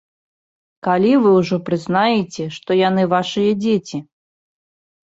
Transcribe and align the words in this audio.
Калі 0.87 1.11
вы 1.25 1.29
ўжо 1.39 1.59
прызнаеце, 1.69 2.43
што 2.59 2.81
яны 2.89 3.07
вашыя 3.17 3.51
дзеці? 3.63 4.07